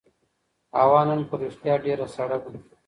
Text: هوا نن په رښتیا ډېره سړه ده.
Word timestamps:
هوا 0.79 1.01
نن 1.09 1.21
په 1.29 1.35
رښتیا 1.41 1.73
ډېره 1.85 2.05
سړه 2.15 2.37
ده. 2.43 2.51